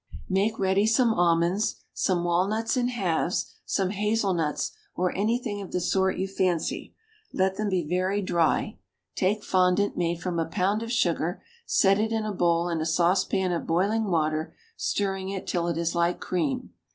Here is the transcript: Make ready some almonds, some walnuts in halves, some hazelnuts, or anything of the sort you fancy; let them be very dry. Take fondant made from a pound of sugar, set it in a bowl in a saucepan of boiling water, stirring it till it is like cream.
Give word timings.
Make 0.29 0.57
ready 0.57 0.87
some 0.87 1.13
almonds, 1.13 1.75
some 1.93 2.23
walnuts 2.23 2.75
in 2.75 2.87
halves, 2.87 3.53
some 3.67 3.91
hazelnuts, 3.91 4.71
or 4.95 5.15
anything 5.15 5.61
of 5.61 5.71
the 5.71 5.79
sort 5.79 6.17
you 6.17 6.27
fancy; 6.27 6.95
let 7.31 7.57
them 7.57 7.69
be 7.69 7.87
very 7.87 8.19
dry. 8.23 8.79
Take 9.15 9.43
fondant 9.43 9.95
made 9.95 10.19
from 10.19 10.39
a 10.39 10.47
pound 10.47 10.81
of 10.81 10.91
sugar, 10.91 11.43
set 11.67 11.99
it 11.99 12.11
in 12.11 12.25
a 12.25 12.33
bowl 12.33 12.67
in 12.67 12.81
a 12.81 12.85
saucepan 12.87 13.51
of 13.51 13.67
boiling 13.67 14.05
water, 14.05 14.55
stirring 14.75 15.29
it 15.29 15.45
till 15.45 15.67
it 15.67 15.77
is 15.77 15.93
like 15.93 16.19
cream. 16.19 16.71